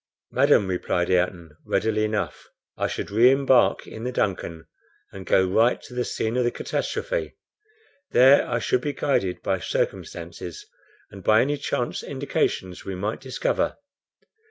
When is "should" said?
2.87-3.11, 8.57-8.81